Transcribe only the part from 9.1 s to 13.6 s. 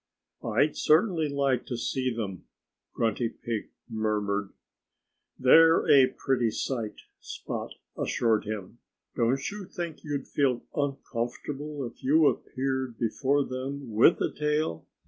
"Don't you think you'd feel uncomfortable if you appeared before